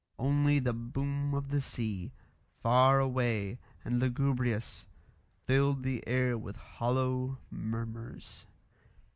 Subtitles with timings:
[0.17, 2.11] Only the boom of the sea,
[2.63, 4.87] far away and lugubrious,
[5.45, 8.47] filled the air with hollow murmurs.